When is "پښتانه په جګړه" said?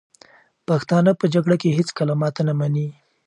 0.67-1.55